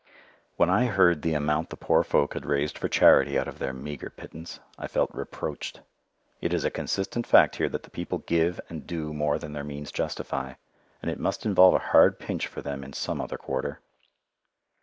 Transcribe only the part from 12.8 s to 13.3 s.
in some